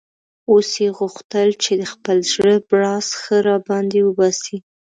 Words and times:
اوس 0.51 0.69
یې 0.81 0.89
غوښتل 0.97 1.49
چې 1.63 1.71
د 1.81 1.83
خپل 1.93 2.17
زړه 2.33 2.55
بړاس 2.69 3.07
ښه 3.21 3.37
را 3.47 3.57
باندې 3.67 3.99
وباسي. 4.03 4.57